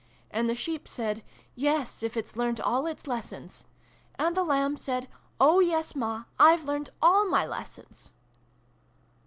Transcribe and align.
'And 0.31 0.49
the 0.49 0.55
Sheep 0.55 0.87
said' 0.87 1.23
Yes, 1.69 2.01
if 2.01 2.17
it's 2.17 2.35
learnt 2.35 2.59
all 2.59 2.87
its 2.87 3.05
lessons.' 3.05 3.65
And 4.17 4.35
the 4.35 4.43
Lamb 4.43 4.75
said' 4.75 5.07
Oh 5.39 5.59
yes, 5.59 5.95
Ma! 5.95 6.23
I've 6.39 6.63
learnt 6.65 6.89
all 7.03 7.29
my 7.29 7.45
lessons 7.45 8.09